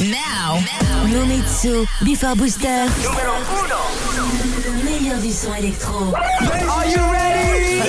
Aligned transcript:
Now, 0.00 0.56
Momitsu, 1.04 1.86
Before 2.02 2.34
Booster. 2.34 2.86
Numéro 3.02 3.34
1. 3.34 4.16
Le 4.64 4.72
meilleur 4.82 5.18
du 5.20 5.30
son 5.30 5.52
électro. 5.54 6.14
Are 6.14 6.86
you 6.86 7.02
ready? 7.12 7.82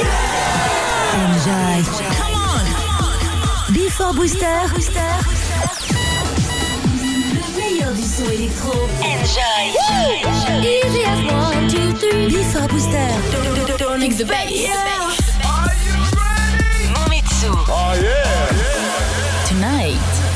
Enjoy. 1.16 1.84
Come 2.18 2.36
on. 2.36 3.74
Before 3.74 4.14
Booster. 4.14 4.44
Le 7.00 7.44
meilleur 7.58 7.94
du 7.94 8.04
son 8.04 8.30
électro. 8.30 8.90
Enjoy. 9.00 9.72
Easy 10.62 11.06
as 11.06 11.24
one, 11.32 11.70
two, 11.70 11.94
three. 11.94 12.28
Before 12.28 12.68
Booster. 12.68 13.08
Don't 13.78 14.00
mix 14.02 14.18
the 14.18 14.26
bass. 14.26 14.68
Are 15.46 15.74
you 15.86 15.94
ready? 16.20 16.92
Momitsu. 16.94 17.52
Oh 17.70 17.94
yeah. 18.02 18.31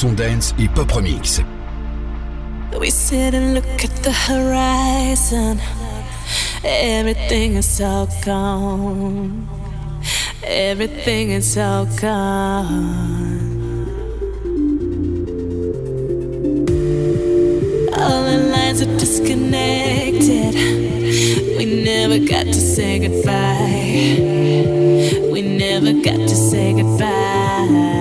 Son 0.00 0.14
dance 0.14 0.54
et 0.58 0.68
pop 0.68 0.90
remix. 0.92 1.42
We 2.80 2.88
sit 2.88 3.34
and 3.34 3.52
look 3.52 3.84
at 3.84 3.94
the 4.02 4.12
horizon. 4.12 5.60
Everything 6.64 7.56
is 7.56 7.66
so 7.66 8.08
gone. 8.24 9.46
Everything 10.42 11.32
is 11.32 11.52
so 11.52 11.86
gone. 12.00 13.50
All 17.92 18.22
the 18.24 18.38
lines 18.54 18.80
are 18.80 18.96
disconnected. 18.96 20.54
We 21.58 21.84
never 21.84 22.18
got 22.20 22.46
to 22.46 22.60
say 22.74 23.00
goodbye. 23.00 24.16
We 25.30 25.42
never 25.42 25.92
got 25.92 26.26
to 26.26 26.34
say 26.34 26.72
goodbye. 26.72 27.99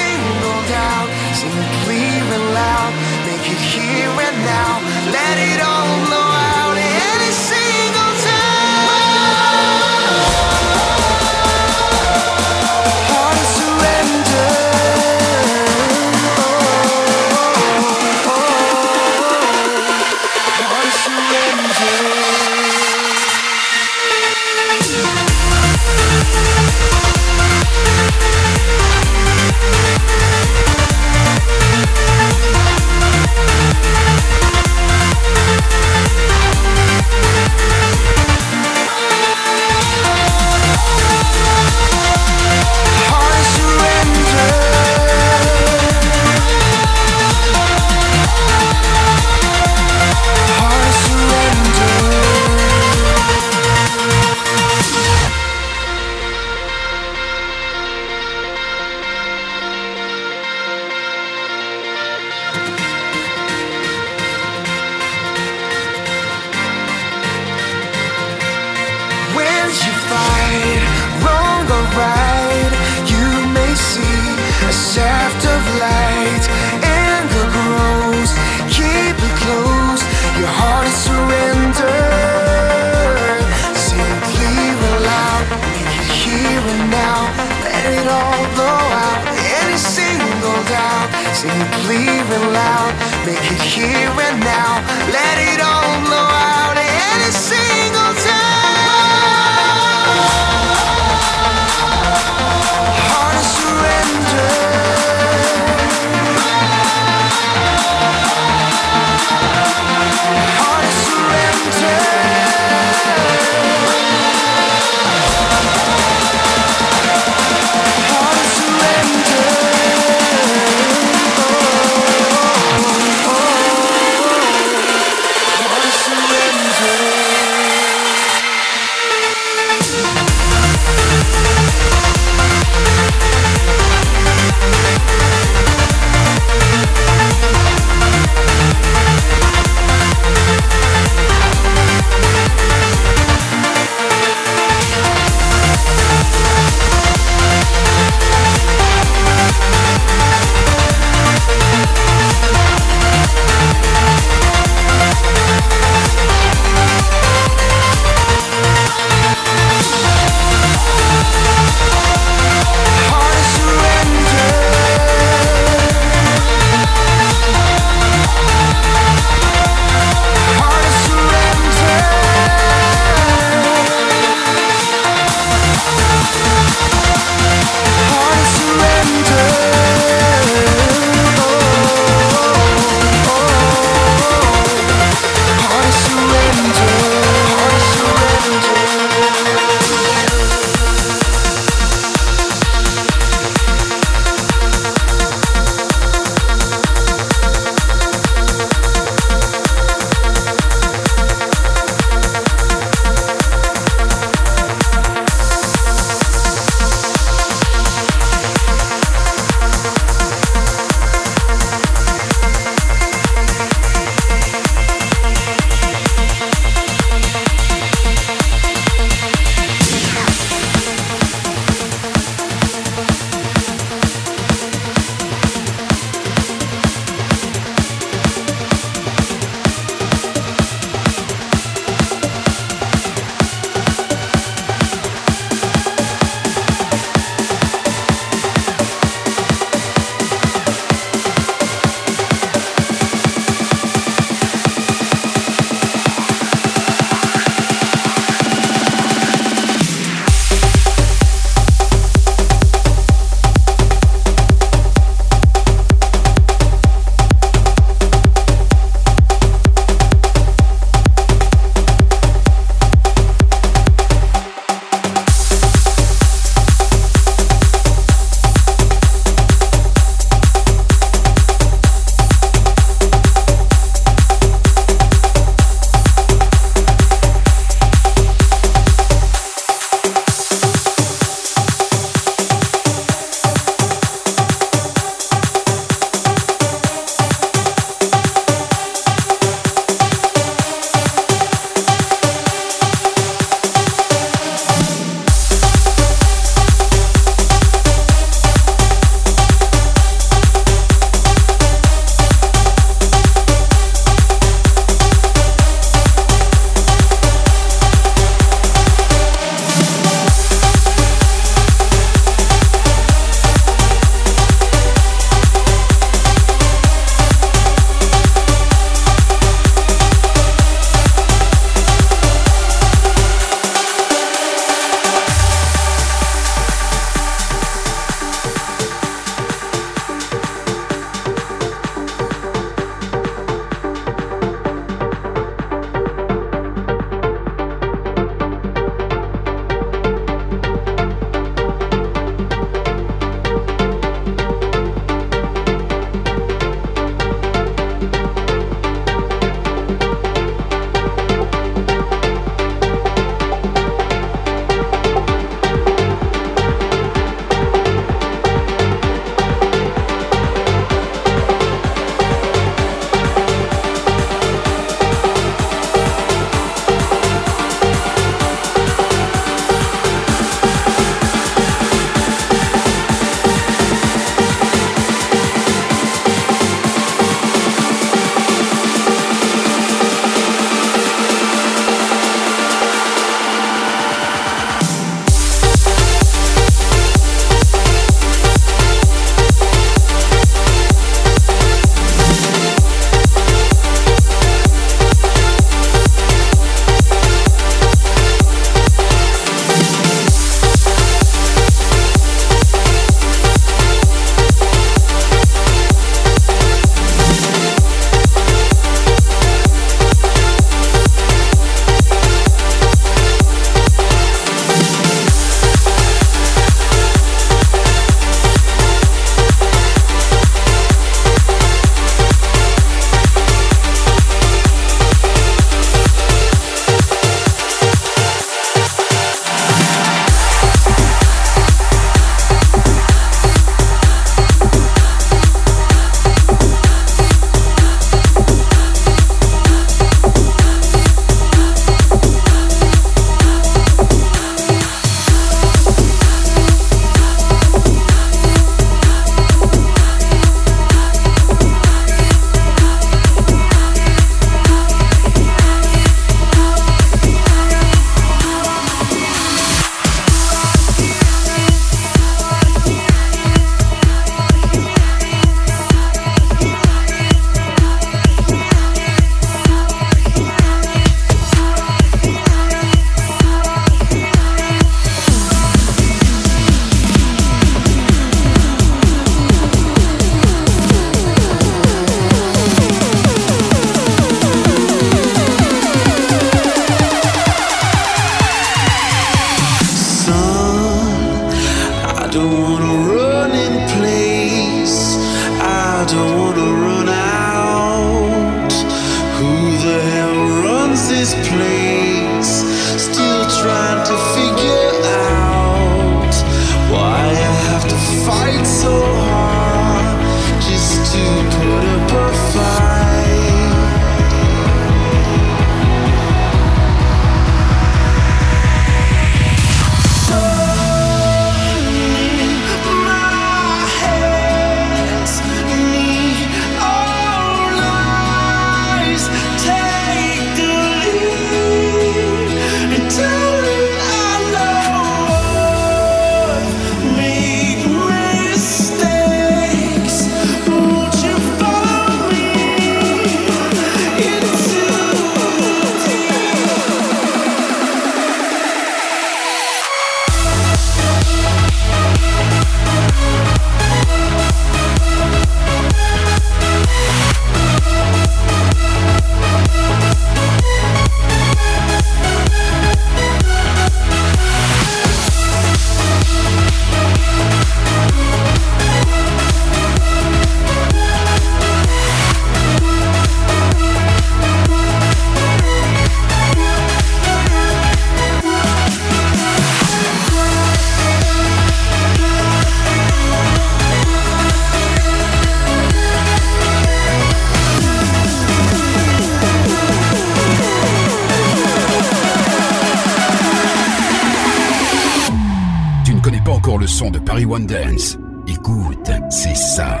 le 596.80 596.86
son 596.86 597.10
de 597.10 597.18
Paris 597.18 597.44
One 597.44 597.66
Dance. 597.66 598.18
Écoute, 598.46 599.10
c'est 599.28 599.54
ça. 599.54 600.00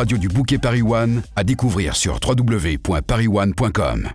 Radio 0.00 0.16
du 0.16 0.28
bouquet 0.28 0.56
Paris 0.56 0.80
One 0.80 1.20
à 1.36 1.44
découvrir 1.44 1.94
sur 1.94 2.20
www.parisone.com. 2.26 4.08